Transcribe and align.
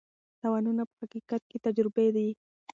تاوانونه 0.39 0.83
په 0.89 0.95
حقیقت 1.03 1.41
کې 1.49 1.57
تجربې 1.65 2.07
دي. 2.15 2.29